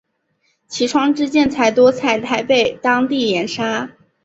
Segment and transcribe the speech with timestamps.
[0.67, 3.95] 其窗之建材多采台北当地砂岩。